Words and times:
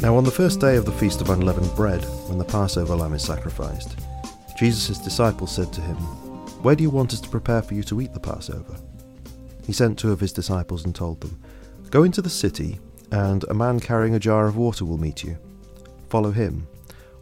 Now, 0.00 0.14
on 0.16 0.22
the 0.22 0.30
first 0.30 0.60
day 0.60 0.76
of 0.76 0.84
the 0.84 0.92
Feast 0.92 1.20
of 1.20 1.28
Unleavened 1.28 1.74
Bread, 1.74 2.04
when 2.28 2.38
the 2.38 2.44
Passover 2.44 2.94
lamb 2.94 3.14
is 3.14 3.24
sacrificed, 3.24 3.96
Jesus' 4.56 4.96
disciples 4.98 5.50
said 5.50 5.72
to 5.72 5.80
him, 5.80 5.96
Where 6.62 6.76
do 6.76 6.84
you 6.84 6.90
want 6.90 7.12
us 7.12 7.20
to 7.20 7.28
prepare 7.28 7.62
for 7.62 7.74
you 7.74 7.82
to 7.82 8.00
eat 8.00 8.14
the 8.14 8.20
Passover? 8.20 8.76
He 9.66 9.72
sent 9.72 9.98
two 9.98 10.12
of 10.12 10.20
his 10.20 10.32
disciples 10.32 10.84
and 10.84 10.94
told 10.94 11.20
them, 11.20 11.42
Go 11.90 12.04
into 12.04 12.22
the 12.22 12.30
city, 12.30 12.78
and 13.10 13.42
a 13.44 13.54
man 13.54 13.80
carrying 13.80 14.14
a 14.14 14.20
jar 14.20 14.46
of 14.46 14.56
water 14.56 14.84
will 14.84 14.98
meet 14.98 15.24
you. 15.24 15.36
Follow 16.08 16.30
him. 16.30 16.68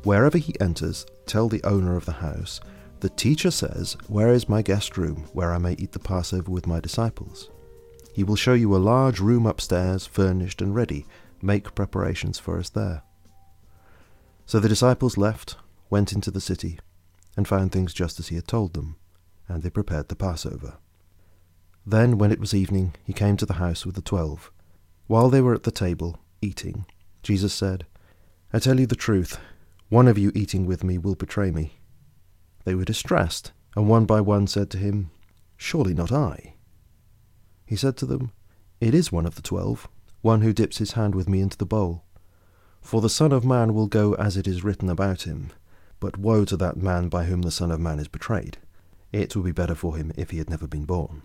Wherever 0.02 0.36
he 0.36 0.54
enters, 0.60 1.06
tell 1.24 1.48
the 1.48 1.64
owner 1.64 1.96
of 1.96 2.04
the 2.04 2.12
house, 2.12 2.60
The 3.00 3.08
teacher 3.08 3.50
says, 3.50 3.96
Where 4.08 4.34
is 4.34 4.50
my 4.50 4.60
guest 4.60 4.98
room, 4.98 5.24
where 5.32 5.54
I 5.54 5.58
may 5.58 5.76
eat 5.78 5.92
the 5.92 5.98
Passover 5.98 6.50
with 6.50 6.66
my 6.66 6.80
disciples? 6.80 7.48
He 8.16 8.24
will 8.24 8.34
show 8.34 8.54
you 8.54 8.74
a 8.74 8.78
large 8.78 9.20
room 9.20 9.44
upstairs, 9.44 10.06
furnished 10.06 10.62
and 10.62 10.74
ready. 10.74 11.04
Make 11.42 11.74
preparations 11.74 12.38
for 12.38 12.58
us 12.58 12.70
there. 12.70 13.02
So 14.46 14.58
the 14.58 14.70
disciples 14.70 15.18
left, 15.18 15.56
went 15.90 16.14
into 16.14 16.30
the 16.30 16.40
city, 16.40 16.78
and 17.36 17.46
found 17.46 17.72
things 17.72 17.92
just 17.92 18.18
as 18.18 18.28
he 18.28 18.36
had 18.36 18.48
told 18.48 18.72
them, 18.72 18.96
and 19.48 19.62
they 19.62 19.68
prepared 19.68 20.08
the 20.08 20.16
Passover. 20.16 20.78
Then, 21.84 22.16
when 22.16 22.32
it 22.32 22.40
was 22.40 22.54
evening, 22.54 22.94
he 23.04 23.12
came 23.12 23.36
to 23.36 23.44
the 23.44 23.60
house 23.60 23.84
with 23.84 23.96
the 23.96 24.00
twelve. 24.00 24.50
While 25.08 25.28
they 25.28 25.42
were 25.42 25.52
at 25.52 25.64
the 25.64 25.70
table, 25.70 26.18
eating, 26.40 26.86
Jesus 27.22 27.52
said, 27.52 27.84
I 28.50 28.60
tell 28.60 28.80
you 28.80 28.86
the 28.86 28.96
truth, 28.96 29.38
one 29.90 30.08
of 30.08 30.16
you 30.16 30.32
eating 30.34 30.64
with 30.64 30.82
me 30.82 30.96
will 30.96 31.16
betray 31.16 31.50
me. 31.50 31.80
They 32.64 32.74
were 32.74 32.86
distressed, 32.86 33.52
and 33.76 33.90
one 33.90 34.06
by 34.06 34.22
one 34.22 34.46
said 34.46 34.70
to 34.70 34.78
him, 34.78 35.10
Surely 35.58 35.92
not 35.92 36.10
I. 36.10 36.54
He 37.66 37.74
said 37.74 37.96
to 37.96 38.06
them, 38.06 38.30
It 38.80 38.94
is 38.94 39.10
one 39.10 39.26
of 39.26 39.34
the 39.34 39.42
twelve, 39.42 39.88
one 40.22 40.40
who 40.42 40.52
dips 40.52 40.78
his 40.78 40.92
hand 40.92 41.16
with 41.16 41.28
me 41.28 41.40
into 41.40 41.58
the 41.58 41.66
bowl. 41.66 42.04
For 42.80 43.00
the 43.00 43.10
Son 43.10 43.32
of 43.32 43.44
Man 43.44 43.74
will 43.74 43.88
go 43.88 44.14
as 44.14 44.36
it 44.36 44.46
is 44.46 44.62
written 44.62 44.88
about 44.88 45.22
him, 45.22 45.50
but 45.98 46.16
woe 46.16 46.44
to 46.44 46.56
that 46.58 46.76
man 46.76 47.08
by 47.08 47.24
whom 47.24 47.42
the 47.42 47.50
Son 47.50 47.72
of 47.72 47.80
Man 47.80 47.98
is 47.98 48.06
betrayed. 48.06 48.58
It 49.12 49.34
would 49.34 49.44
be 49.44 49.50
better 49.52 49.74
for 49.74 49.96
him 49.96 50.12
if 50.16 50.30
he 50.30 50.38
had 50.38 50.48
never 50.48 50.68
been 50.68 50.84
born. 50.84 51.22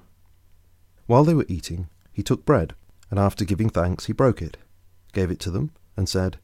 While 1.06 1.24
they 1.24 1.36
were 1.36 1.46
eating, 1.48 1.90
he 2.12 2.24
took 2.24 2.44
bread, 2.44 2.74
and 3.12 3.20
after 3.20 3.46
giving 3.46 3.70
thanks, 3.70 4.06
he 4.06 4.14
broke 4.14 4.42
it, 4.42 4.58
gave 5.14 5.30
it 5.30 5.40
to 5.42 5.52
them, 5.52 5.72
and 5.96 6.10
said, 6.10 6.40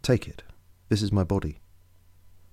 Take 0.00 0.26
it, 0.26 0.44
this 0.88 1.02
is 1.02 1.12
my 1.12 1.24
body. 1.24 1.60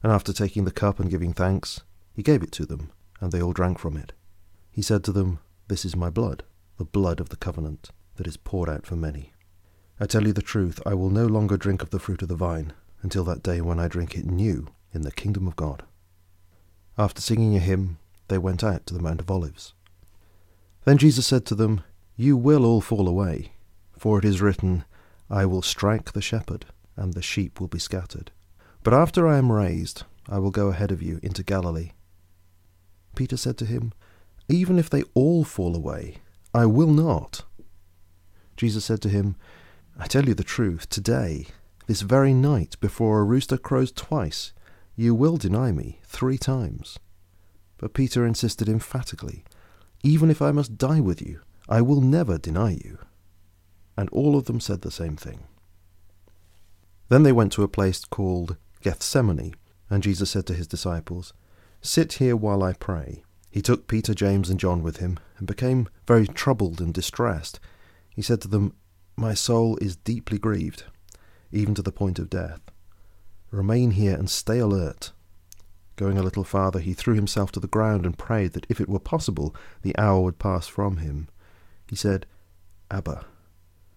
And 0.01 0.11
after 0.11 0.33
taking 0.33 0.65
the 0.65 0.71
cup 0.71 0.99
and 0.99 1.09
giving 1.09 1.31
thanks, 1.31 1.81
he 2.13 2.23
gave 2.23 2.43
it 2.43 2.51
to 2.53 2.65
them, 2.65 2.91
and 3.21 3.31
they 3.31 3.41
all 3.41 3.53
drank 3.53 3.79
from 3.79 3.95
it. 3.95 4.11
He 4.69 4.81
said 4.81 5.05
to 5.05 5.13
them, 5.13 5.39
This 5.69 5.85
is 5.85 5.95
my 5.95 6.09
blood 6.09 6.43
the 6.77 6.85
blood 6.85 7.19
of 7.19 7.29
the 7.29 7.35
covenant 7.35 7.89
that 8.15 8.27
is 8.27 8.37
poured 8.37 8.69
out 8.69 8.85
for 8.85 8.95
many. 8.95 9.33
I 9.99 10.05
tell 10.05 10.25
you 10.25 10.33
the 10.33 10.41
truth, 10.41 10.79
I 10.85 10.93
will 10.93 11.09
no 11.09 11.25
longer 11.25 11.57
drink 11.57 11.81
of 11.81 11.91
the 11.91 11.99
fruit 11.99 12.21
of 12.21 12.27
the 12.27 12.35
vine 12.35 12.73
until 13.01 13.23
that 13.25 13.43
day 13.43 13.61
when 13.61 13.79
I 13.79 13.87
drink 13.87 14.15
it 14.15 14.25
new 14.25 14.67
in 14.91 15.01
the 15.01 15.11
kingdom 15.11 15.47
of 15.47 15.55
God. 15.55 15.83
After 16.97 17.21
singing 17.21 17.55
a 17.55 17.59
hymn, 17.59 17.97
they 18.27 18.37
went 18.37 18.63
out 18.63 18.85
to 18.87 18.93
the 18.93 19.01
Mount 19.01 19.21
of 19.21 19.29
Olives. 19.29 19.73
Then 20.85 20.97
Jesus 20.97 21.25
said 21.25 21.45
to 21.45 21.55
them, 21.55 21.81
You 22.15 22.35
will 22.37 22.65
all 22.65 22.81
fall 22.81 23.07
away, 23.07 23.53
for 23.97 24.19
it 24.19 24.25
is 24.25 24.41
written, 24.41 24.83
I 25.29 25.45
will 25.45 25.61
strike 25.61 26.11
the 26.11 26.21
shepherd, 26.21 26.65
and 26.95 27.13
the 27.13 27.21
sheep 27.21 27.59
will 27.59 27.67
be 27.67 27.79
scattered. 27.79 28.31
But 28.83 28.93
after 28.93 29.27
I 29.27 29.37
am 29.37 29.51
raised, 29.51 30.03
I 30.27 30.39
will 30.39 30.51
go 30.51 30.67
ahead 30.67 30.91
of 30.91 31.01
you 31.01 31.19
into 31.23 31.43
Galilee. 31.43 31.91
Peter 33.15 33.37
said 33.37 33.57
to 33.59 33.65
him, 33.65 33.93
Even 34.47 34.77
if 34.77 34.89
they 34.89 35.03
all 35.13 35.43
fall 35.43 35.75
away, 35.75 36.17
I 36.53 36.65
will 36.67 36.89
not. 36.89 37.43
Jesus 38.55 38.85
said 38.85 39.01
to 39.01 39.09
him, 39.09 39.35
I 39.97 40.05
tell 40.05 40.25
you 40.25 40.33
the 40.33 40.43
truth, 40.43 40.87
today, 40.87 41.47
this 41.87 42.01
very 42.01 42.33
night, 42.33 42.79
before 42.79 43.19
a 43.19 43.23
rooster 43.23 43.57
crows 43.57 43.91
twice, 43.91 44.53
you 44.95 45.15
will 45.15 45.37
deny 45.37 45.71
me 45.71 45.99
three 46.05 46.37
times. 46.37 46.99
But 47.77 47.93
Peter 47.93 48.25
insisted 48.25 48.69
emphatically, 48.69 49.43
Even 50.03 50.29
if 50.29 50.41
I 50.41 50.51
must 50.51 50.77
die 50.77 50.99
with 50.99 51.21
you, 51.21 51.41
I 51.67 51.81
will 51.81 52.01
never 52.01 52.37
deny 52.37 52.71
you. 52.71 52.99
And 53.97 54.09
all 54.09 54.35
of 54.37 54.45
them 54.45 54.59
said 54.59 54.81
the 54.81 54.91
same 54.91 55.15
thing. 55.15 55.43
Then 57.09 57.23
they 57.23 57.31
went 57.31 57.51
to 57.53 57.63
a 57.63 57.67
place 57.67 58.05
called 58.05 58.57
Gethsemane, 58.81 59.55
and 59.89 60.03
Jesus 60.03 60.31
said 60.31 60.45
to 60.47 60.53
his 60.53 60.67
disciples, 60.67 61.33
Sit 61.81 62.13
here 62.13 62.35
while 62.35 62.63
I 62.63 62.73
pray. 62.73 63.23
He 63.53 63.61
took 63.61 63.87
Peter, 63.87 64.15
James, 64.15 64.49
and 64.49 64.59
John 64.59 64.81
with 64.81 64.97
him, 64.97 65.19
and 65.37 65.45
became 65.45 65.87
very 66.07 66.25
troubled 66.25 66.81
and 66.81 66.91
distressed. 66.91 67.59
He 68.09 68.23
said 68.23 68.41
to 68.41 68.47
them, 68.47 68.73
My 69.15 69.35
soul 69.35 69.77
is 69.77 69.95
deeply 69.95 70.39
grieved, 70.39 70.85
even 71.51 71.75
to 71.75 71.83
the 71.83 71.91
point 71.91 72.17
of 72.17 72.31
death. 72.31 72.61
Remain 73.51 73.91
here 73.91 74.15
and 74.15 74.27
stay 74.27 74.57
alert. 74.57 75.11
Going 75.97 76.17
a 76.17 76.23
little 76.23 76.43
farther, 76.43 76.79
he 76.79 76.95
threw 76.95 77.13
himself 77.13 77.51
to 77.51 77.59
the 77.59 77.67
ground 77.67 78.07
and 78.07 78.17
prayed 78.17 78.53
that 78.53 78.65
if 78.69 78.81
it 78.81 78.89
were 78.89 78.97
possible, 78.97 79.55
the 79.83 79.95
hour 79.99 80.21
would 80.21 80.39
pass 80.39 80.65
from 80.65 80.97
him. 80.97 81.27
He 81.87 81.95
said, 81.95 82.25
Abba, 82.89 83.23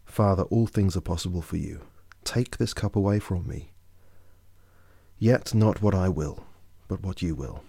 Father, 0.04 0.42
all 0.42 0.66
things 0.66 0.98
are 0.98 1.00
possible 1.00 1.40
for 1.40 1.56
you. 1.56 1.80
Take 2.24 2.58
this 2.58 2.74
cup 2.74 2.94
away 2.94 3.20
from 3.20 3.48
me. 3.48 3.72
Yet 5.18 5.54
not 5.54 5.80
what 5.80 5.94
I 5.94 6.10
will, 6.10 6.44
but 6.88 7.00
what 7.00 7.22
you 7.22 7.34
will. 7.34 7.62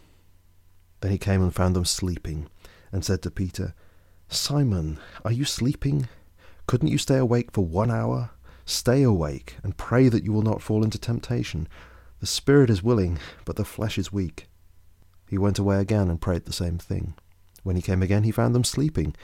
Then 1.02 1.12
he 1.12 1.18
came 1.18 1.42
and 1.42 1.54
found 1.54 1.76
them 1.76 1.86
sleeping, 1.86 2.50
and 2.92 3.06
said 3.06 3.22
to 3.22 3.32
Peter, 3.32 3.74
Simon, 4.30 5.00
are 5.24 5.32
you 5.32 5.46
sleeping? 5.46 6.10
Couldn't 6.66 6.90
you 6.90 6.98
stay 6.98 7.18
awake 7.18 7.52
for 7.52 7.66
one 7.66 7.92
hour? 7.92 8.32
Stay 8.66 9.04
awake, 9.04 9.58
and 9.64 9.78
pray 9.78 10.10
that 10.10 10.24
you 10.24 10.34
will 10.34 10.42
not 10.42 10.62
fall 10.62 10.84
into 10.84 10.98
temptation. 10.98 11.68
The 12.20 12.26
spirit 12.26 12.70
is 12.70 12.84
willing, 12.84 13.20
but 13.46 13.56
the 13.56 13.64
flesh 13.64 13.98
is 13.98 14.12
weak. 14.12 14.48
He 15.30 15.38
went 15.38 15.60
away 15.60 15.80
again 15.80 16.10
and 16.10 16.20
prayed 16.20 16.46
the 16.46 16.54
same 16.54 16.78
thing. 16.78 17.14
When 17.64 17.76
he 17.76 17.82
came 17.82 18.02
again, 18.02 18.24
he 18.24 18.32
found 18.32 18.56
them 18.56 18.64
sleeping. 18.64 19.16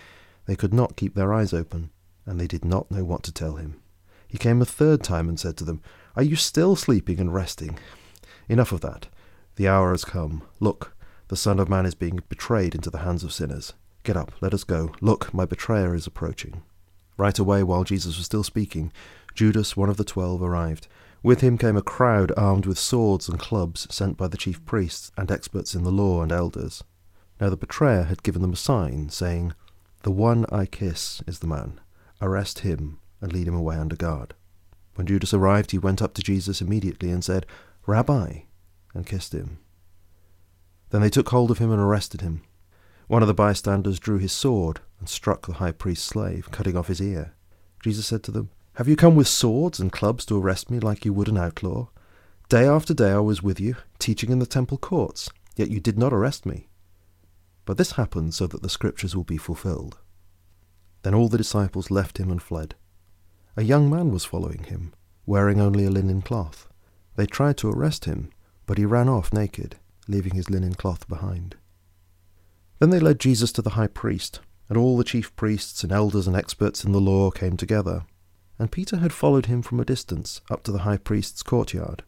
They 0.46 0.56
could 0.56 0.74
not 0.74 0.96
keep 0.96 1.16
their 1.16 1.34
eyes 1.34 1.54
open, 1.54 1.90
and 2.26 2.40
they 2.40 2.48
did 2.48 2.64
not 2.64 2.92
know 2.92 3.04
what 3.04 3.24
to 3.24 3.32
tell 3.32 3.56
him. 3.56 3.82
He 4.28 4.38
came 4.38 4.62
a 4.62 4.66
third 4.66 5.04
time 5.04 5.30
and 5.30 5.40
said 5.40 5.58
to 5.58 5.64
them, 5.64 5.82
Are 6.16 6.24
you 6.24 6.36
still 6.36 6.76
sleeping 6.76 7.20
and 7.20 7.34
resting? 7.34 7.80
Enough 8.50 8.72
of 8.72 8.82
that. 8.82 9.08
The 9.56 9.68
hour 9.68 9.92
has 9.92 10.04
come. 10.04 10.44
Look, 10.60 10.93
the 11.28 11.36
Son 11.36 11.60
of 11.60 11.70
Man 11.70 11.86
is 11.86 11.96
being 11.96 12.22
betrayed 12.30 12.76
into 12.76 12.90
the 12.90 13.00
hands 13.00 13.24
of 13.24 13.34
sinners. 13.34 13.74
Get 14.04 14.18
up, 14.18 14.34
let 14.42 14.54
us 14.54 14.64
go. 14.64 14.92
Look, 15.02 15.34
my 15.34 15.46
betrayer 15.46 15.96
is 15.96 16.06
approaching. 16.06 16.64
Right 17.18 17.38
away, 17.38 17.64
while 17.64 17.84
Jesus 17.84 18.18
was 18.18 18.26
still 18.26 18.44
speaking, 18.44 18.92
Judas, 19.34 19.78
one 19.78 19.90
of 19.90 19.98
the 19.98 20.04
twelve, 20.04 20.42
arrived. 20.42 20.88
With 21.24 21.42
him 21.42 21.58
came 21.58 21.78
a 21.78 21.82
crowd 21.82 22.34
armed 22.36 22.66
with 22.66 22.78
swords 22.78 23.30
and 23.30 23.40
clubs 23.40 23.88
sent 23.90 24.18
by 24.18 24.28
the 24.28 24.38
chief 24.38 24.64
priests 24.66 25.12
and 25.18 25.32
experts 25.32 25.74
in 25.74 25.84
the 25.84 25.92
law 25.92 26.22
and 26.22 26.32
elders. 26.32 26.84
Now 27.40 27.50
the 27.50 27.58
betrayer 27.58 28.04
had 28.04 28.24
given 28.24 28.42
them 28.42 28.54
a 28.54 28.58
sign, 28.58 29.10
saying, 29.10 29.54
The 30.04 30.12
one 30.12 30.46
I 30.52 30.66
kiss 30.66 31.24
is 31.26 31.40
the 31.40 31.48
man. 31.48 31.80
Arrest 32.22 32.60
him 32.60 33.00
and 33.22 33.32
lead 33.32 33.48
him 33.48 33.56
away 33.56 33.78
under 33.78 33.96
guard. 33.96 34.34
When 34.96 35.08
Judas 35.08 35.34
arrived, 35.34 35.72
he 35.72 35.78
went 35.78 36.02
up 36.02 36.14
to 36.16 36.22
Jesus 36.22 36.62
immediately 36.62 37.10
and 37.10 37.24
said, 37.24 37.46
Rabbi, 37.88 38.42
and 38.94 39.06
kissed 39.06 39.34
him. 39.34 39.60
Then 40.94 41.01
they 41.01 41.10
took 41.10 41.30
hold 41.30 41.50
of 41.50 41.57
him 41.57 41.72
and 41.72 41.81
arrested 41.81 42.22
him. 42.22 42.44
One 43.07 43.24
of 43.24 43.28
the 43.28 43.34
bystanders 43.34 44.00
drew 44.00 44.19
his 44.19 44.31
sword 44.31 44.81
and 45.00 45.10
struck 45.10 45.48
the 45.48 45.54
high 45.54 45.72
priest's 45.72 46.06
slave, 46.06 46.51
cutting 46.51 46.78
off 46.78 46.88
his 46.88 47.01
ear. 47.01 47.34
Jesus 47.81 48.06
said 48.06 48.22
to 48.24 48.31
them, 48.31 48.51
Have 48.75 48.88
you 48.88 48.95
come 48.95 49.16
with 49.16 49.28
swords 49.28 49.80
and 49.80 49.92
clubs 49.92 50.24
to 50.28 50.40
arrest 50.40 50.69
me 50.69 50.80
like 50.80 51.04
you 51.04 51.12
would 51.12 51.30
an 51.30 51.38
outlaw? 51.40 51.88
Day 52.48 52.68
after 52.68 52.94
day 52.94 53.10
I 53.10 53.22
was 53.22 53.42
with 53.42 53.60
you, 53.60 53.75
teaching 53.98 54.31
in 54.31 54.38
the 54.38 54.45
temple 54.45 54.78
courts, 54.78 55.31
yet 55.56 55.72
you 55.72 55.80
did 55.80 55.98
not 55.98 56.13
arrest 56.13 56.45
me. 56.45 56.68
But 57.66 57.80
this 57.80 57.94
happened 57.94 58.36
so 58.36 58.45
that 58.45 58.62
the 58.62 58.69
scriptures 58.69 59.16
will 59.16 59.24
be 59.24 59.38
fulfilled. 59.38 59.98
Then 61.01 61.16
all 61.16 61.28
the 61.28 61.40
disciples 61.40 61.90
left 61.90 62.19
him 62.19 62.30
and 62.30 62.40
fled. 62.40 62.75
A 63.57 63.63
young 63.63 63.90
man 63.90 64.12
was 64.12 64.25
following 64.25 64.66
him, 64.66 64.94
wearing 65.25 65.60
only 65.60 65.86
a 65.86 65.90
linen 65.90 66.22
cloth. 66.22 66.68
They 67.16 67.25
tried 67.25 67.57
to 67.57 67.72
arrest 67.72 68.06
him, 68.06 68.30
but 68.68 68.78
he 68.78 68.86
ran 68.86 69.10
off 69.10 69.34
naked 69.34 69.78
leaving 70.08 70.36
his 70.36 70.50
linen 70.50 70.74
cloth 70.74 71.08
behind. 71.08 71.56
Then 72.80 72.90
they 72.90 73.00
led 73.00 73.20
Jesus 73.20 73.52
to 73.54 73.62
the 73.62 73.72
high 73.72 73.88
priest, 73.88 74.40
and 74.70 74.78
all 74.78 74.98
the 74.98 75.04
chief 75.04 75.36
priests 75.36 75.84
and 75.84 75.92
elders 75.92 76.28
and 76.28 76.36
experts 76.36 76.84
in 76.84 76.92
the 76.92 77.02
law 77.02 77.32
came 77.32 77.58
together. 77.58 78.06
And 78.60 78.72
Peter 78.72 78.98
had 78.98 79.14
followed 79.14 79.48
him 79.48 79.62
from 79.62 79.80
a 79.80 79.86
distance 79.86 80.42
up 80.50 80.64
to 80.64 80.72
the 80.72 80.80
high 80.80 80.98
priest's 80.98 81.44
courtyard. 81.44 82.04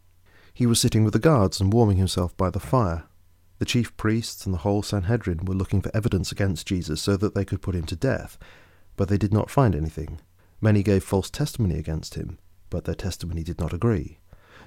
He 0.53 0.65
was 0.65 0.79
sitting 0.79 1.03
with 1.03 1.13
the 1.13 1.19
guards 1.19 1.59
and 1.59 1.73
warming 1.73 1.97
himself 1.97 2.35
by 2.37 2.49
the 2.49 2.59
fire. 2.59 3.03
The 3.59 3.65
chief 3.65 3.95
priests 3.97 4.45
and 4.45 4.53
the 4.53 4.59
whole 4.59 4.83
Sanhedrin 4.83 5.45
were 5.45 5.55
looking 5.55 5.81
for 5.81 5.95
evidence 5.95 6.31
against 6.31 6.67
Jesus 6.67 7.01
so 7.01 7.17
that 7.17 7.35
they 7.35 7.45
could 7.45 7.61
put 7.61 7.75
him 7.75 7.85
to 7.85 7.95
death, 7.95 8.37
but 8.95 9.07
they 9.07 9.17
did 9.17 9.33
not 9.33 9.49
find 9.49 9.75
anything. 9.75 10.19
Many 10.61 10.83
gave 10.83 11.03
false 11.03 11.29
testimony 11.29 11.77
against 11.77 12.15
him, 12.15 12.37
but 12.69 12.85
their 12.85 12.95
testimony 12.95 13.43
did 13.43 13.59
not 13.59 13.73
agree. 13.73 14.19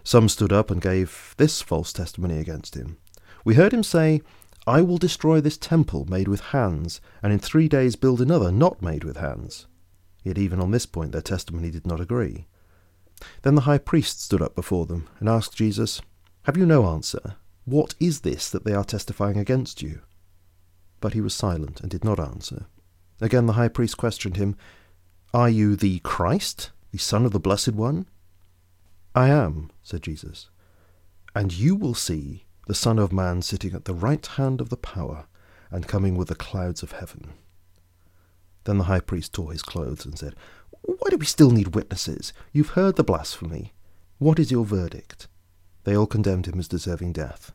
Some 0.04 0.28
stood 0.28 0.52
up 0.52 0.70
and 0.70 0.80
gave 0.80 1.34
this 1.36 1.60
false 1.60 1.92
testimony 1.92 2.38
against 2.38 2.74
him. 2.74 2.98
We 3.44 3.54
heard 3.54 3.72
him 3.72 3.82
say, 3.82 4.22
I 4.66 4.82
will 4.82 4.98
destroy 4.98 5.40
this 5.40 5.56
temple 5.56 6.04
made 6.10 6.28
with 6.28 6.40
hands, 6.40 7.00
and 7.22 7.32
in 7.32 7.38
three 7.38 7.68
days 7.68 7.96
build 7.96 8.20
another 8.20 8.52
not 8.52 8.82
made 8.82 9.04
with 9.04 9.16
hands. 9.16 9.66
Yet 10.22 10.36
even 10.36 10.60
on 10.60 10.72
this 10.72 10.84
point 10.84 11.12
their 11.12 11.22
testimony 11.22 11.70
did 11.70 11.86
not 11.86 12.00
agree. 12.00 12.46
Then 13.42 13.54
the 13.54 13.62
high 13.62 13.78
priest 13.78 14.22
stood 14.22 14.42
up 14.42 14.54
before 14.54 14.86
them 14.86 15.08
and 15.20 15.28
asked 15.28 15.56
Jesus, 15.56 16.02
Have 16.42 16.56
you 16.56 16.66
no 16.66 16.86
answer? 16.86 17.36
What 17.64 17.94
is 17.98 18.20
this 18.20 18.50
that 18.50 18.64
they 18.64 18.74
are 18.74 18.84
testifying 18.84 19.38
against 19.38 19.82
you? 19.82 20.00
But 21.00 21.14
he 21.14 21.20
was 21.20 21.34
silent 21.34 21.80
and 21.80 21.90
did 21.90 22.04
not 22.04 22.20
answer. 22.20 22.66
Again 23.20 23.46
the 23.46 23.54
high 23.54 23.68
priest 23.68 23.96
questioned 23.96 24.36
him, 24.36 24.56
Are 25.32 25.48
you 25.48 25.76
the 25.76 26.00
Christ, 26.00 26.70
the 26.92 26.98
Son 26.98 27.24
of 27.24 27.32
the 27.32 27.40
Blessed 27.40 27.72
One? 27.72 28.06
I 29.14 29.28
am, 29.28 29.70
said 29.82 30.02
Jesus, 30.02 30.50
and 31.34 31.52
you 31.52 31.74
will 31.74 31.94
see 31.94 32.44
the 32.68 32.74
Son 32.74 32.98
of 32.98 33.14
Man 33.14 33.40
sitting 33.40 33.74
at 33.74 33.86
the 33.86 33.94
right 33.94 34.24
hand 34.24 34.60
of 34.60 34.68
the 34.68 34.76
power 34.76 35.24
and 35.70 35.88
coming 35.88 36.18
with 36.18 36.28
the 36.28 36.34
clouds 36.34 36.82
of 36.82 36.92
heaven. 36.92 37.32
Then 38.64 38.76
the 38.76 38.84
high 38.84 39.00
priest 39.00 39.32
tore 39.32 39.52
his 39.52 39.62
clothes 39.62 40.04
and 40.04 40.18
said, 40.18 40.34
Why 40.82 41.08
do 41.08 41.16
we 41.16 41.24
still 41.24 41.50
need 41.50 41.74
witnesses? 41.74 42.34
You've 42.52 42.70
heard 42.70 42.96
the 42.96 43.02
blasphemy. 43.02 43.72
What 44.18 44.38
is 44.38 44.50
your 44.50 44.66
verdict? 44.66 45.28
They 45.84 45.96
all 45.96 46.06
condemned 46.06 46.44
him 46.44 46.58
as 46.58 46.68
deserving 46.68 47.14
death. 47.14 47.52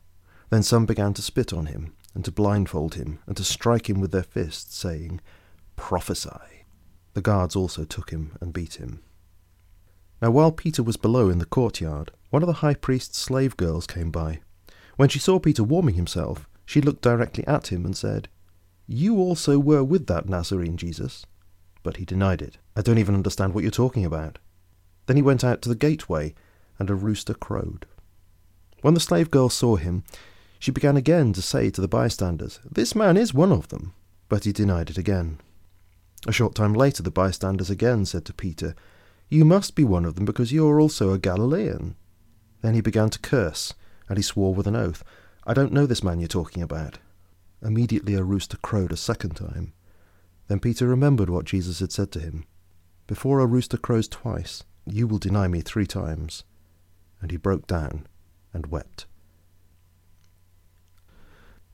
Then 0.50 0.64
some 0.64 0.84
began 0.84 1.14
to 1.14 1.22
spit 1.22 1.52
on 1.52 1.66
him, 1.66 1.92
and 2.12 2.24
to 2.24 2.32
blindfold 2.32 2.96
him, 2.96 3.20
and 3.28 3.36
to 3.36 3.44
strike 3.44 3.88
him 3.88 4.00
with 4.00 4.10
their 4.10 4.24
fists, 4.24 4.76
saying, 4.76 5.20
Prophesy. 5.76 6.64
The 7.12 7.22
guards 7.22 7.54
also 7.54 7.84
took 7.84 8.10
him 8.10 8.36
and 8.40 8.52
beat 8.52 8.74
him. 8.74 9.00
Now 10.20 10.32
while 10.32 10.50
Peter 10.50 10.82
was 10.82 10.96
below 10.96 11.28
in 11.28 11.38
the 11.38 11.44
courtyard, 11.44 12.10
one 12.30 12.42
of 12.42 12.48
the 12.48 12.54
high 12.54 12.74
priest's 12.74 13.18
slave 13.18 13.56
girls 13.56 13.86
came 13.86 14.10
by. 14.10 14.40
When 14.96 15.08
she 15.08 15.18
saw 15.18 15.38
Peter 15.38 15.64
warming 15.64 15.94
himself, 15.94 16.48
she 16.64 16.80
looked 16.80 17.02
directly 17.02 17.46
at 17.46 17.72
him 17.72 17.84
and 17.84 17.96
said, 17.96 18.28
You 18.86 19.16
also 19.18 19.58
were 19.58 19.84
with 19.84 20.06
that 20.06 20.28
Nazarene 20.28 20.76
Jesus. 20.76 21.26
But 21.82 21.96
he 21.96 22.04
denied 22.04 22.40
it. 22.40 22.58
I 22.76 22.82
don't 22.82 22.98
even 22.98 23.14
understand 23.14 23.54
what 23.54 23.62
you're 23.62 23.70
talking 23.70 24.04
about. 24.04 24.38
Then 25.06 25.16
he 25.16 25.22
went 25.22 25.44
out 25.44 25.60
to 25.62 25.68
the 25.68 25.74
gateway, 25.74 26.34
and 26.78 26.88
a 26.88 26.94
rooster 26.94 27.34
crowed. 27.34 27.86
When 28.80 28.94
the 28.94 29.00
slave 29.00 29.30
girl 29.30 29.48
saw 29.48 29.76
him, 29.76 30.04
she 30.58 30.70
began 30.70 30.96
again 30.96 31.32
to 31.34 31.42
say 31.42 31.70
to 31.70 31.80
the 31.80 31.88
bystanders, 31.88 32.60
This 32.70 32.94
man 32.94 33.16
is 33.16 33.34
one 33.34 33.52
of 33.52 33.68
them. 33.68 33.92
But 34.28 34.44
he 34.44 34.52
denied 34.52 34.90
it 34.90 34.98
again. 34.98 35.38
A 36.26 36.32
short 36.32 36.54
time 36.54 36.72
later, 36.72 37.02
the 37.02 37.10
bystanders 37.10 37.68
again 37.68 38.06
said 38.06 38.24
to 38.26 38.32
Peter, 38.32 38.74
You 39.28 39.44
must 39.44 39.74
be 39.74 39.84
one 39.84 40.06
of 40.06 40.14
them 40.14 40.24
because 40.24 40.52
you 40.52 40.66
are 40.68 40.80
also 40.80 41.12
a 41.12 41.18
Galilean. 41.18 41.96
Then 42.62 42.74
he 42.74 42.80
began 42.80 43.10
to 43.10 43.18
curse, 43.18 43.74
and 44.08 44.18
he 44.18 44.22
swore 44.22 44.54
with 44.54 44.66
an 44.66 44.76
oath, 44.76 45.04
I 45.46 45.54
don't 45.54 45.72
know 45.72 45.86
this 45.86 46.02
man 46.02 46.20
you're 46.20 46.28
talking 46.28 46.62
about. 46.62 46.98
Immediately 47.62 48.14
a 48.14 48.22
rooster 48.22 48.56
crowed 48.58 48.92
a 48.92 48.96
second 48.96 49.36
time. 49.36 49.72
Then 50.48 50.60
Peter 50.60 50.86
remembered 50.86 51.30
what 51.30 51.46
Jesus 51.46 51.80
had 51.80 51.92
said 51.92 52.12
to 52.12 52.20
him 52.20 52.44
Before 53.06 53.40
a 53.40 53.46
rooster 53.46 53.76
crows 53.76 54.08
twice, 54.08 54.64
you 54.86 55.06
will 55.06 55.18
deny 55.18 55.48
me 55.48 55.60
three 55.60 55.86
times. 55.86 56.44
And 57.20 57.30
he 57.30 57.36
broke 57.36 57.66
down 57.66 58.06
and 58.52 58.66
wept. 58.66 59.06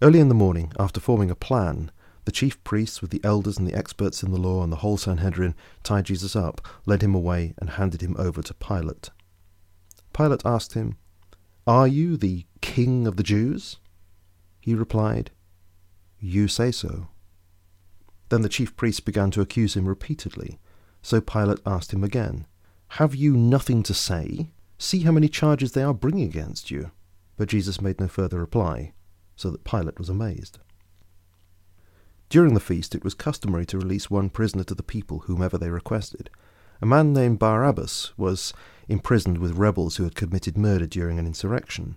Early 0.02 0.20
in 0.20 0.28
the 0.28 0.34
morning, 0.34 0.72
after 0.78 1.00
forming 1.00 1.30
a 1.30 1.34
plan, 1.34 1.90
the 2.24 2.32
chief 2.32 2.62
priests, 2.64 3.02
with 3.02 3.10
the 3.10 3.20
elders 3.24 3.58
and 3.58 3.66
the 3.66 3.74
experts 3.74 4.22
in 4.22 4.30
the 4.30 4.38
law 4.38 4.62
and 4.62 4.72
the 4.72 4.76
whole 4.76 4.96
Sanhedrin, 4.96 5.54
tied 5.82 6.06
Jesus 6.06 6.36
up, 6.36 6.60
led 6.86 7.02
him 7.02 7.14
away, 7.14 7.54
and 7.58 7.70
handed 7.70 8.00
him 8.00 8.14
over 8.18 8.42
to 8.42 8.54
Pilate. 8.54 9.10
Pilate 10.12 10.42
asked 10.44 10.74
him, 10.74 10.96
Are 11.66 11.86
you 11.86 12.16
the 12.16 12.46
king 12.60 13.06
of 13.06 13.16
the 13.16 13.22
Jews? 13.22 13.76
He 14.60 14.74
replied, 14.74 15.30
You 16.18 16.48
say 16.48 16.70
so. 16.70 17.08
Then 18.28 18.42
the 18.42 18.48
chief 18.48 18.76
priests 18.76 19.00
began 19.00 19.30
to 19.32 19.40
accuse 19.40 19.74
him 19.74 19.88
repeatedly. 19.88 20.58
So 21.02 21.20
Pilate 21.20 21.60
asked 21.66 21.92
him 21.92 22.04
again, 22.04 22.46
Have 22.88 23.14
you 23.14 23.36
nothing 23.36 23.82
to 23.84 23.94
say? 23.94 24.52
See 24.78 25.00
how 25.00 25.12
many 25.12 25.28
charges 25.28 25.72
they 25.72 25.82
are 25.82 25.94
bringing 25.94 26.24
against 26.24 26.70
you. 26.70 26.90
But 27.36 27.48
Jesus 27.48 27.80
made 27.80 28.00
no 28.00 28.08
further 28.08 28.38
reply, 28.38 28.92
so 29.36 29.50
that 29.50 29.64
Pilate 29.64 29.98
was 29.98 30.08
amazed. 30.08 30.58
During 32.28 32.54
the 32.54 32.60
feast, 32.60 32.94
it 32.94 33.02
was 33.02 33.14
customary 33.14 33.66
to 33.66 33.78
release 33.78 34.08
one 34.08 34.30
prisoner 34.30 34.62
to 34.64 34.74
the 34.74 34.82
people, 34.82 35.20
whomever 35.20 35.58
they 35.58 35.70
requested. 35.70 36.30
A 36.80 36.86
man 36.86 37.12
named 37.12 37.38
Barabbas 37.38 38.16
was 38.16 38.54
imprisoned 38.90 39.38
with 39.38 39.56
rebels 39.56 39.96
who 39.96 40.04
had 40.04 40.14
committed 40.14 40.58
murder 40.58 40.86
during 40.86 41.18
an 41.18 41.26
insurrection. 41.26 41.96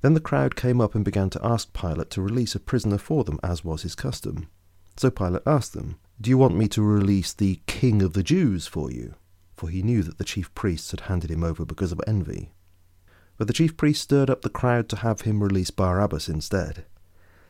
Then 0.00 0.14
the 0.14 0.20
crowd 0.20 0.56
came 0.56 0.80
up 0.80 0.94
and 0.94 1.04
began 1.04 1.30
to 1.30 1.46
ask 1.46 1.72
Pilate 1.72 2.10
to 2.10 2.22
release 2.22 2.54
a 2.54 2.60
prisoner 2.60 2.98
for 2.98 3.24
them, 3.24 3.38
as 3.42 3.64
was 3.64 3.82
his 3.82 3.94
custom. 3.94 4.48
So 4.96 5.10
Pilate 5.10 5.42
asked 5.46 5.72
them, 5.72 5.98
Do 6.20 6.28
you 6.28 6.36
want 6.36 6.56
me 6.56 6.68
to 6.68 6.82
release 6.82 7.32
the 7.32 7.60
King 7.66 8.02
of 8.02 8.12
the 8.12 8.22
Jews 8.22 8.66
for 8.66 8.90
you? 8.90 9.14
For 9.54 9.68
he 9.68 9.82
knew 9.82 10.02
that 10.02 10.18
the 10.18 10.24
chief 10.24 10.52
priests 10.54 10.90
had 10.90 11.00
handed 11.00 11.30
him 11.30 11.44
over 11.44 11.64
because 11.64 11.92
of 11.92 12.00
envy. 12.06 12.52
But 13.38 13.46
the 13.46 13.52
chief 13.52 13.76
priests 13.76 14.02
stirred 14.02 14.28
up 14.28 14.42
the 14.42 14.50
crowd 14.50 14.88
to 14.90 14.96
have 14.96 15.22
him 15.22 15.42
release 15.42 15.70
Barabbas 15.70 16.28
instead. 16.28 16.84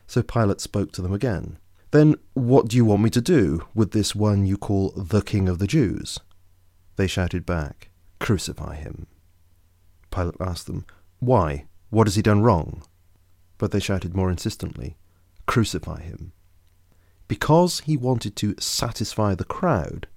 So 0.05 0.21
Pilate 0.21 0.61
spoke 0.61 0.91
to 0.93 1.01
them 1.01 1.13
again. 1.13 1.57
Then 1.91 2.15
what 2.33 2.67
do 2.67 2.77
you 2.77 2.85
want 2.85 3.03
me 3.03 3.09
to 3.11 3.21
do 3.21 3.67
with 3.73 3.91
this 3.91 4.15
one 4.15 4.45
you 4.45 4.57
call 4.57 4.91
the 4.95 5.21
King 5.21 5.49
of 5.49 5.59
the 5.59 5.67
Jews? 5.67 6.19
They 6.95 7.07
shouted 7.07 7.45
back, 7.45 7.89
Crucify 8.23 8.75
him. 8.75 9.07
Pilate 10.09 10.37
asked 10.39 10.67
them, 10.67 10.85
Why? 11.19 11.65
What 11.89 12.07
has 12.07 12.15
he 12.15 12.21
done 12.21 12.41
wrong? 12.41 12.83
But 13.57 13.71
they 13.71 13.81
shouted 13.81 14.15
more 14.15 14.31
insistently, 14.31 14.95
Crucify 15.45 16.01
him. 16.03 16.31
Because 17.27 17.81
he 17.81 17.97
wanted 17.97 18.37
to 18.37 18.55
satisfy 18.59 19.35
the 19.35 19.43
crowd, 19.43 20.07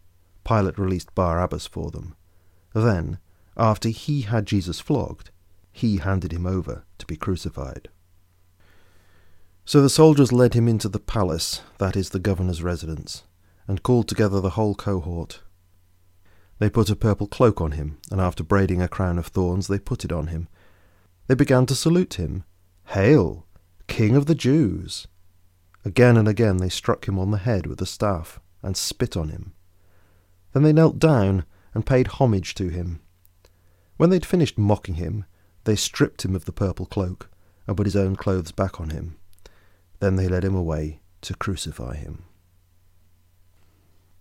Pilate 0.45 0.79
released 0.79 1.17
Barabbas 1.17 1.67
for 1.67 1.91
them. 1.91 2.15
Then, 2.73 3.19
after 3.57 3.89
he 3.89 4.23
had 4.23 4.47
Jesus 4.47 4.79
flogged, 4.79 5.33
he 5.73 5.97
handed 5.97 6.31
him 6.31 6.47
over 6.47 6.85
to 6.99 7.07
be 7.07 7.17
crucified. 7.17 7.89
So 9.65 9.83
the 9.83 9.91
soldiers 9.91 10.31
led 10.31 10.55
him 10.55 10.69
into 10.69 10.89
the 10.89 11.01
palace, 11.01 11.63
that 11.79 11.97
is 11.97 12.11
the 12.11 12.21
governor's 12.21 12.63
residence, 12.63 13.25
and 13.67 13.83
called 13.83 14.07
together 14.07 14.41
the 14.41 14.51
whole 14.51 14.77
cohort. 14.77 15.41
They 16.59 16.71
put 16.71 16.91
a 16.91 16.97
purple 16.97 17.27
cloak 17.27 17.61
on 17.61 17.73
him, 17.73 17.99
and 18.11 18.21
after 18.21 18.43
braiding 18.43 18.81
a 18.81 18.89
crown 18.89 19.19
of 19.19 19.27
thorns, 19.27 19.69
they 19.69 19.79
put 19.79 20.05
it 20.05 20.13
on 20.13 20.29
him. 20.29 20.49
They 21.27 21.35
began 21.35 21.67
to 21.67 21.75
salute 21.75 22.15
him. 22.15 22.45
Hail, 22.87 23.47
King 23.89 24.17
of 24.17 24.27
the 24.27 24.35
Jews! 24.35 25.07
Again 25.85 26.17
and 26.17 26.27
again 26.27 26.57
they 26.57 26.69
struck 26.69 27.07
him 27.07 27.19
on 27.19 27.31
the 27.31 27.39
head 27.39 27.67
with 27.67 27.81
a 27.81 27.87
staff, 27.87 28.41
and 28.63 28.77
spit 28.77 29.17
on 29.17 29.29
him. 29.29 29.53
Then 30.53 30.63
they 30.63 30.73
knelt 30.73 30.99
down 30.99 31.45
and 31.75 31.87
paid 31.87 32.07
homage 32.07 32.55
to 32.55 32.69
him. 32.69 33.01
When 33.97 34.11
they'd 34.11 34.27
finished 34.27 34.59
mocking 34.59 34.97
him, 34.97 35.25
they 35.65 35.77
stripped 35.77 36.25
him 36.25 36.35
of 36.35 36.45
the 36.45 36.53
purple 36.53 36.87
cloak, 36.87 37.31
and 37.67 37.77
put 37.77 37.87
his 37.87 37.97
own 37.97 38.17
clothes 38.17 38.53
back 38.53 38.81
on 38.81 38.91
him. 38.91 39.17
Then 40.01 40.17
they 40.17 40.29
led 40.29 40.45
him 40.45 40.55
away 40.55 41.01
to 41.23 41.35
crucify 41.35 41.97
him. 41.97 42.26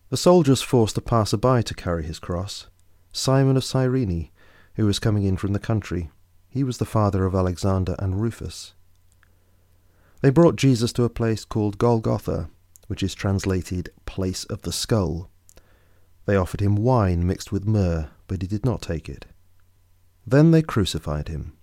The 0.10 0.18
soldiers 0.18 0.62
forced 0.62 0.98
a 0.98 1.02
passer-by 1.02 1.64
to 1.64 1.74
carry 1.74 2.04
his 2.04 2.20
cross, 2.20 2.68
Simon 3.12 3.58
of 3.58 3.64
Cyrene, 3.64 4.30
who 4.76 4.86
was 4.86 5.00
coming 5.00 5.24
in 5.24 5.36
from 5.36 5.54
the 5.54 5.60
country. 5.60 6.12
He 6.48 6.64
was 6.64 6.78
the 6.78 6.86
father 6.86 7.26
of 7.26 7.34
Alexander 7.34 7.96
and 7.98 8.22
Rufus. 8.22 8.74
They 10.22 10.30
brought 10.30 10.56
Jesus 10.56 10.94
to 10.94 11.04
a 11.04 11.10
place 11.10 11.44
called 11.44 11.78
Golgotha, 11.78 12.50
which 12.88 13.02
is 13.02 13.16
translated 13.16 13.90
place 14.06 14.44
of 14.46 14.62
the 14.62 14.72
skull. 14.72 15.30
They 16.26 16.36
offered 16.36 16.62
him 16.62 16.76
wine 16.76 17.26
mixed 17.26 17.52
with 17.52 17.68
myrrh, 17.68 18.10
but 18.28 18.42
he 18.42 18.48
did 18.48 18.64
not 18.64 18.82
take 18.82 19.10
it. 19.10 19.26
Then 20.26 20.52
they 20.52 20.62
crucified 20.62 21.28
him, 21.28 21.54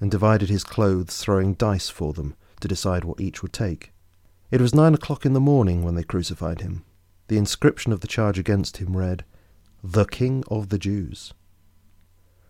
and 0.00 0.10
divided 0.10 0.48
his 0.48 0.64
clothes, 0.64 1.18
throwing 1.18 1.54
dice 1.54 1.88
for 1.88 2.12
them 2.12 2.36
to 2.60 2.68
decide 2.68 3.04
what 3.04 3.20
each 3.20 3.42
would 3.42 3.52
take. 3.52 3.92
It 4.50 4.60
was 4.60 4.74
nine 4.74 4.94
o'clock 4.94 5.24
in 5.24 5.32
the 5.32 5.40
morning 5.40 5.82
when 5.84 5.94
they 5.94 6.02
crucified 6.02 6.62
him. 6.62 6.84
The 7.32 7.38
inscription 7.38 7.94
of 7.94 8.00
the 8.00 8.06
charge 8.06 8.38
against 8.38 8.76
him 8.76 8.94
read, 8.94 9.24
The 9.82 10.04
King 10.04 10.44
of 10.48 10.68
the 10.68 10.76
Jews. 10.76 11.32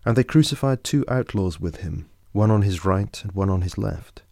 And 0.03 0.17
they 0.17 0.25
crucified 0.25 0.83
two 0.83 1.05
outlaws 1.07 1.57
with 1.57 1.77
him, 1.77 2.09
one 2.33 2.51
on 2.51 2.63
his 2.63 2.83
right 2.83 3.17
and 3.23 3.31
one 3.31 3.49
on 3.49 3.61
his 3.61 3.77
left. 3.77 4.23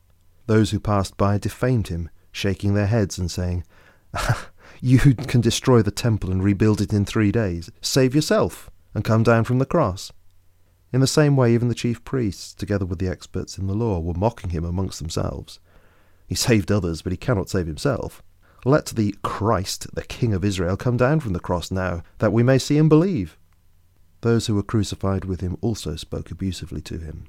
Those 0.47 0.71
who 0.71 0.79
passed 0.81 1.15
by 1.15 1.37
defamed 1.37 1.87
him, 1.87 2.09
shaking 2.33 2.73
their 2.73 2.87
heads 2.87 3.17
and 3.17 3.31
saying, 3.31 3.63
You 4.81 4.99
can 5.15 5.39
destroy 5.39 5.81
the 5.81 5.89
temple 5.89 6.31
and 6.31 6.43
rebuild 6.43 6.81
it 6.81 6.91
in 6.91 7.05
three 7.05 7.31
days. 7.31 7.71
Save 7.79 8.13
yourself 8.13 8.69
and 8.93 9.05
come 9.05 9.23
down 9.23 9.45
from 9.45 9.59
the 9.59 9.65
cross. 9.65 10.11
In 10.91 10.99
the 10.99 11.07
same 11.07 11.37
way, 11.37 11.53
even 11.53 11.69
the 11.69 11.73
chief 11.73 12.03
priests, 12.03 12.53
together 12.53 12.85
with 12.85 12.99
the 12.99 13.07
experts 13.07 13.57
in 13.57 13.67
the 13.67 13.73
law, 13.73 14.01
were 14.01 14.13
mocking 14.13 14.49
him 14.49 14.65
amongst 14.65 14.99
themselves. 14.99 15.61
He 16.27 16.35
saved 16.35 16.73
others, 16.73 17.01
but 17.01 17.13
he 17.13 17.17
cannot 17.17 17.49
save 17.49 17.67
himself. 17.67 18.21
Let 18.63 18.87
the 18.87 19.15
Christ, 19.23 19.87
the 19.95 20.03
King 20.03 20.33
of 20.33 20.45
Israel, 20.45 20.77
come 20.77 20.97
down 20.97 21.19
from 21.19 21.33
the 21.33 21.39
cross 21.39 21.71
now, 21.71 22.03
that 22.19 22.31
we 22.31 22.43
may 22.43 22.59
see 22.59 22.77
and 22.77 22.89
believe. 22.89 23.37
Those 24.21 24.45
who 24.45 24.55
were 24.55 24.63
crucified 24.63 25.25
with 25.25 25.41
him 25.41 25.57
also 25.61 25.95
spoke 25.95 26.29
abusively 26.29 26.81
to 26.81 26.99
him. 26.99 27.25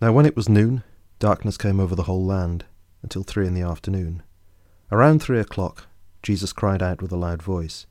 Now 0.00 0.12
when 0.12 0.26
it 0.26 0.36
was 0.36 0.48
noon, 0.48 0.84
darkness 1.18 1.58
came 1.58 1.80
over 1.80 1.96
the 1.96 2.04
whole 2.04 2.24
land, 2.24 2.64
until 3.02 3.24
three 3.24 3.46
in 3.46 3.54
the 3.54 3.62
afternoon. 3.62 4.22
Around 4.92 5.20
three 5.20 5.40
o'clock, 5.40 5.86
Jesus 6.22 6.52
cried 6.52 6.82
out 6.82 7.02
with 7.02 7.10
a 7.10 7.16
loud 7.16 7.42
voice, 7.42 7.86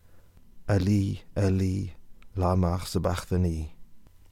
Eli, 0.72 1.16
Eli, 1.38 1.90
Lama 2.36 2.80
sabachthani, 2.86 3.76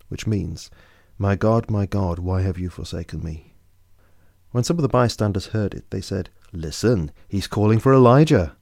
which 0.08 0.25
means, 0.25 0.72
My 1.17 1.36
God, 1.36 1.70
my 1.70 1.86
God, 1.86 2.20
why 2.20 2.41
have 2.41 2.58
you 2.58 2.70
forsaken 2.70 3.24
me? 3.24 3.53
When 4.51 4.63
some 4.63 4.77
of 4.77 4.84
the 4.84 4.88
bystanders 4.88 5.48
heard 5.48 5.74
it, 5.74 5.89
they 5.89 6.01
said, 6.01 6.29
Listen, 6.54 7.12
he's 7.27 7.48
calling 7.48 7.80
for 7.80 7.94
Elijah. 7.94 8.56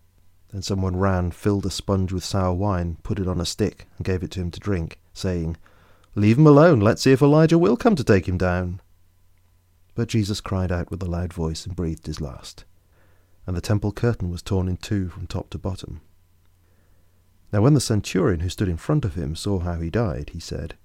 Then 0.52 0.62
someone 0.62 0.96
ran, 0.96 1.32
filled 1.32 1.66
a 1.66 1.70
sponge 1.70 2.12
with 2.12 2.24
sour 2.24 2.54
wine, 2.54 2.98
put 3.04 3.20
it 3.20 3.28
on 3.28 3.40
a 3.40 3.46
stick, 3.46 3.88
and 3.98 4.06
gave 4.06 4.24
it 4.24 4.32
to 4.32 4.42
him 4.42 4.52
to 4.52 4.60
drink, 4.60 5.00
saying, 5.14 5.58
Leave 6.16 6.38
him 6.38 6.48
alone, 6.48 6.80
let's 6.80 7.02
see 7.02 7.12
if 7.12 7.22
Elijah 7.22 7.58
will 7.58 7.76
come 7.76 7.96
to 7.96 8.04
take 8.04 8.28
him 8.28 8.38
down. 8.38 8.82
But 9.96 10.10
Jesus 10.10 10.42
cried 10.42 10.72
out 10.72 10.90
with 10.90 11.04
a 11.04 11.08
loud 11.10 11.34
voice 11.34 11.66
and 11.66 11.76
breathed 11.76 12.08
his 12.08 12.22
last. 12.22 12.66
And 13.46 13.56
the 13.56 13.62
temple 13.62 13.92
curtain 13.92 14.30
was 14.30 14.42
torn 14.42 14.68
in 14.68 14.78
two 14.78 15.10
from 15.10 15.28
top 15.28 15.50
to 15.52 15.58
bottom. 15.58 16.02
Now 17.52 17.62
when 17.62 17.74
the 17.74 17.82
centurion 17.82 18.42
who 18.42 18.50
stood 18.50 18.68
in 18.68 18.78
front 18.78 19.06
of 19.06 19.16
him 19.16 19.36
saw 19.36 19.60
how 19.60 19.80
he 19.80 19.90
died, 19.90 20.32
he 20.32 20.40
said, 20.40 20.76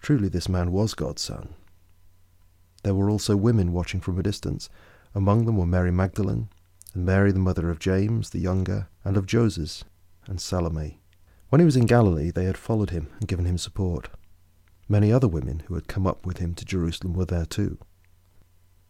Truly 0.00 0.28
this 0.28 0.48
man 0.48 0.72
was 0.72 0.94
God's 0.94 1.22
son. 1.22 1.54
There 2.82 2.94
were 2.94 3.10
also 3.10 3.36
women 3.36 3.72
watching 3.72 4.00
from 4.00 4.18
a 4.18 4.22
distance. 4.22 4.70
Among 5.14 5.44
them 5.44 5.56
were 5.56 5.66
Mary 5.66 5.90
Magdalene, 5.90 6.48
and 6.94 7.04
Mary 7.04 7.32
the 7.32 7.38
mother 7.38 7.70
of 7.70 7.78
James 7.78 8.30
the 8.30 8.38
younger, 8.38 8.88
and 9.04 9.16
of 9.16 9.26
Joses, 9.26 9.84
and 10.26 10.40
Salome. 10.40 11.00
When 11.48 11.60
he 11.60 11.64
was 11.64 11.76
in 11.76 11.86
Galilee, 11.86 12.30
they 12.30 12.44
had 12.44 12.56
followed 12.56 12.90
him 12.90 13.08
and 13.18 13.26
given 13.28 13.44
him 13.44 13.58
support. 13.58 14.08
Many 14.88 15.12
other 15.12 15.28
women 15.28 15.64
who 15.66 15.74
had 15.74 15.88
come 15.88 16.06
up 16.06 16.24
with 16.24 16.38
him 16.38 16.54
to 16.54 16.64
Jerusalem 16.64 17.14
were 17.14 17.24
there 17.24 17.46
too. 17.46 17.78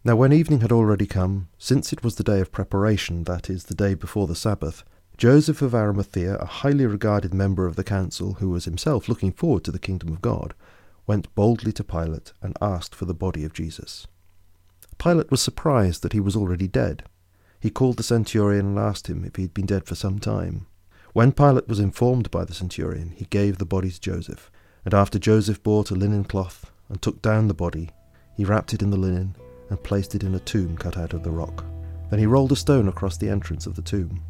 Now 0.03 0.15
when 0.15 0.33
evening 0.33 0.61
had 0.61 0.71
already 0.71 1.05
come, 1.05 1.49
since 1.57 1.93
it 1.93 2.03
was 2.03 2.15
the 2.15 2.23
day 2.23 2.39
of 2.39 2.51
preparation, 2.51 3.23
that 3.25 3.49
is, 3.49 3.65
the 3.65 3.75
day 3.75 3.93
before 3.93 4.25
the 4.27 4.35
Sabbath, 4.35 4.83
Joseph 5.17 5.61
of 5.61 5.75
Arimathea, 5.75 6.37
a 6.37 6.45
highly 6.45 6.87
regarded 6.87 7.33
member 7.33 7.67
of 7.67 7.75
the 7.75 7.83
council, 7.83 8.33
who 8.35 8.49
was 8.49 8.65
himself 8.65 9.07
looking 9.07 9.31
forward 9.31 9.63
to 9.65 9.71
the 9.71 9.77
kingdom 9.77 10.09
of 10.09 10.21
God, 10.21 10.55
went 11.05 11.33
boldly 11.35 11.71
to 11.73 11.83
Pilate 11.83 12.33
and 12.41 12.57
asked 12.59 12.95
for 12.95 13.05
the 13.05 13.13
body 13.13 13.43
of 13.43 13.53
Jesus. 13.53 14.07
Pilate 14.97 15.31
was 15.31 15.41
surprised 15.41 16.03
that 16.03 16.13
he 16.13 16.19
was 16.19 16.35
already 16.35 16.67
dead. 16.67 17.03
He 17.59 17.69
called 17.69 17.97
the 17.97 18.03
centurion 18.03 18.65
and 18.65 18.79
asked 18.79 19.07
him 19.07 19.23
if 19.23 19.35
he 19.35 19.43
had 19.43 19.53
been 19.53 19.65
dead 19.65 19.85
for 19.85 19.95
some 19.95 20.19
time. 20.19 20.67
When 21.13 21.31
Pilate 21.31 21.67
was 21.67 21.79
informed 21.79 22.31
by 22.31 22.45
the 22.45 22.53
centurion, 22.53 23.11
he 23.15 23.25
gave 23.25 23.57
the 23.57 23.65
body 23.65 23.91
to 23.91 24.01
Joseph, 24.01 24.49
and 24.85 24.93
after 24.93 25.19
Joseph 25.19 25.61
bought 25.61 25.91
a 25.91 25.95
linen 25.95 26.23
cloth 26.23 26.71
and 26.89 27.01
took 27.01 27.21
down 27.21 27.47
the 27.47 27.53
body, 27.53 27.89
he 28.35 28.45
wrapped 28.45 28.73
it 28.73 28.81
in 28.81 28.89
the 28.89 28.97
linen 28.97 29.35
and 29.69 29.83
placed 29.83 30.15
it 30.15 30.23
in 30.23 30.35
a 30.35 30.39
tomb 30.39 30.77
cut 30.77 30.97
out 30.97 31.13
of 31.13 31.23
the 31.23 31.31
rock. 31.31 31.65
Then 32.09 32.19
he 32.19 32.25
rolled 32.25 32.51
a 32.51 32.55
stone 32.55 32.87
across 32.87 33.17
the 33.17 33.29
entrance 33.29 33.65
of 33.65 33.75
the 33.75 33.81
tomb. 33.81 34.21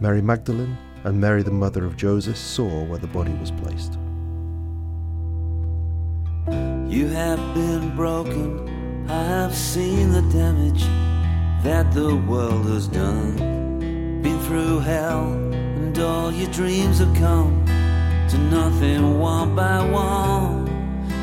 Mary 0.00 0.20
Magdalene 0.20 0.76
and 1.04 1.20
Mary 1.20 1.42
the 1.42 1.50
mother 1.50 1.84
of 1.84 1.96
Joseph 1.96 2.36
saw 2.36 2.84
where 2.84 2.98
the 2.98 3.06
body 3.06 3.32
was 3.34 3.50
placed. 3.50 3.94
You 6.88 7.08
have 7.08 7.38
been 7.54 7.96
broken, 7.96 8.66
I 9.08 9.22
have 9.22 9.54
seen 9.54 10.10
the 10.10 10.22
damage 10.22 10.82
that 11.62 11.92
the 11.92 12.16
world 12.16 12.66
has 12.66 12.88
done. 12.88 13.36
Been 14.20 14.40
through 14.40 14.80
hell, 14.80 15.32
and 15.52 15.96
all 16.00 16.32
your 16.32 16.50
dreams 16.50 16.98
have 16.98 17.14
come 17.14 17.64
to 18.30 18.38
nothing 18.50 19.20
one 19.20 19.54
by 19.54 19.88
one. 19.88 20.64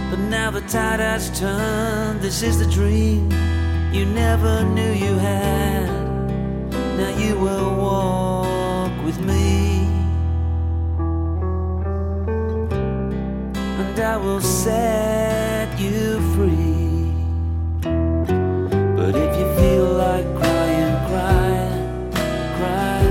But 0.09 0.19
now 0.19 0.49
the 0.49 0.61
tide 0.61 1.01
has 1.01 1.37
turned, 1.37 2.21
this 2.21 2.41
is 2.41 2.57
the 2.57 2.71
dream 2.71 3.29
you 3.91 4.05
never 4.05 4.63
knew 4.63 4.93
you 4.93 5.15
had. 5.15 5.89
Now 6.97 7.09
you 7.17 7.37
will 7.37 7.75
walk 7.75 8.93
with 9.03 9.19
me, 9.19 9.87
and 13.81 13.99
I 13.99 14.15
will 14.15 14.39
set 14.39 15.77
you 15.77 16.21
free. 16.33 16.72
But 19.03 19.17
if 19.17 19.37
you 19.37 19.55
feel 19.55 19.85
like 19.85 20.23
crying, 20.33 20.95
cry, 21.09 21.67
cry, 22.55 23.01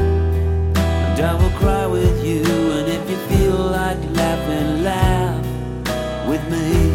and 0.75 1.21
I 1.21 1.35
will 1.35 1.51
cry 1.59 1.87
with 1.87 2.25
you. 2.25 2.43
And 2.47 2.89
if 2.89 3.11
you 3.11 3.17
feel 3.29 3.59
like 3.59 3.99
laughing, 4.17 4.83
laugh 4.85 5.45
with 6.27 6.43
me. 6.51 6.92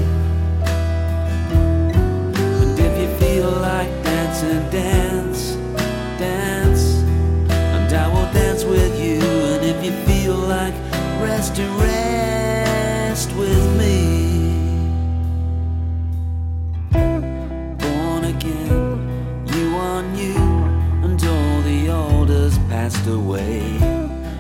Away. 23.07 23.61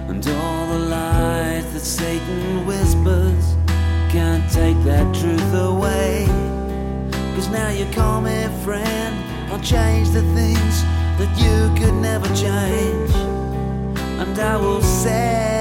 And 0.09 0.25
all 0.27 0.67
the 0.67 0.79
lies 0.79 1.65
that 1.73 1.79
Satan 1.79 2.65
whispers 2.65 3.55
can't 4.09 4.49
take 4.51 4.77
that 4.83 5.13
truth 5.15 5.53
away. 5.53 6.25
Cause 7.35 7.49
now 7.49 7.69
you 7.69 7.85
call 7.93 8.21
me 8.21 8.47
friend, 8.63 9.15
I'll 9.51 9.61
change 9.61 10.09
the 10.09 10.23
things 10.33 10.83
that 11.17 11.31
you 11.43 11.57
could 11.79 11.95
never 11.95 12.27
change. 12.35 13.11
And 14.19 14.37
I 14.37 14.57
will 14.57 14.81
set 14.81 15.56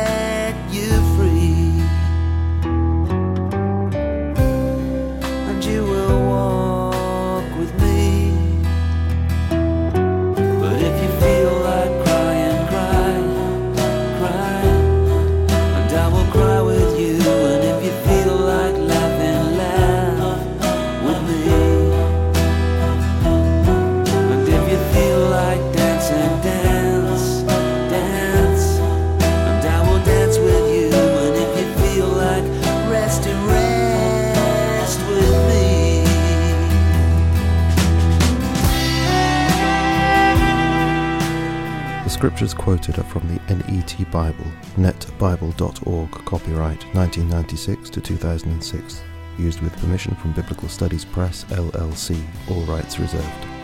The 42.06 42.12
scriptures 42.12 42.54
quoted 42.54 43.00
are 43.00 43.02
from 43.02 43.26
the 43.26 43.40
NET 43.52 44.10
Bible, 44.12 44.44
netbible.org, 44.76 46.10
copyright 46.12 46.84
1996 46.94 47.90
to 47.90 48.00
2006, 48.00 49.02
used 49.40 49.60
with 49.60 49.76
permission 49.78 50.14
from 50.14 50.30
Biblical 50.30 50.68
Studies 50.68 51.04
Press, 51.04 51.42
LLC, 51.46 52.24
all 52.48 52.62
rights 52.62 53.00
reserved. 53.00 53.55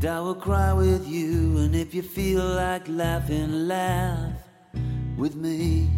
And 0.00 0.08
I 0.08 0.20
will 0.20 0.34
cry 0.34 0.72
with 0.72 1.06
you. 1.06 1.58
And 1.58 1.76
if 1.76 1.92
you 1.94 2.00
feel 2.00 2.42
like 2.42 2.88
laughing, 2.88 3.68
laugh 3.68 4.32
with 5.18 5.36
me. 5.36 5.90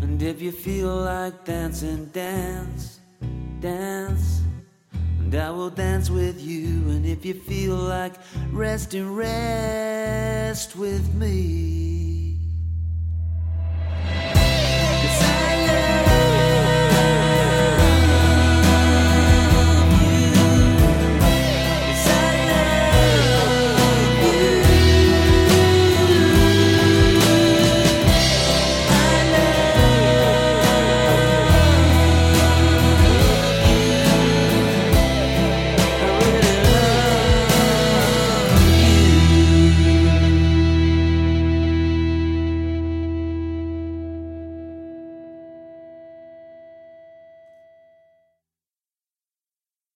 And 0.00 0.20
if 0.20 0.42
you 0.42 0.50
feel 0.50 0.92
like 0.92 1.44
dancing, 1.44 2.06
dance, 2.06 2.98
dance. 3.60 4.40
And 5.20 5.32
I 5.36 5.50
will 5.52 5.70
dance 5.70 6.10
with 6.10 6.40
you. 6.40 6.90
And 6.90 7.06
if 7.06 7.24
you 7.24 7.34
feel 7.34 7.76
like 7.76 8.14
resting, 8.50 9.14
rest 9.14 10.74
with 10.74 11.14
me. 11.14 12.11